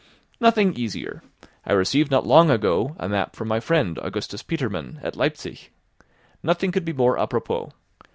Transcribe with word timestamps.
"Nothing 0.39 0.75
easier. 0.75 1.21
I 1.63 1.73
received 1.73 2.09
not 2.09 2.25
long 2.25 2.49
ago 2.49 2.95
a 2.97 3.07
map 3.07 3.35
from 3.35 3.49
my 3.49 3.59
friend, 3.59 3.99
Augustus 4.01 4.41
Petermann, 4.41 4.99
at 5.03 5.15
Liepzig. 5.15 5.69
Nothing 6.41 6.71
could 6.71 6.85
be 6.85 6.91
more 6.93 7.19
apropos. 7.19 7.71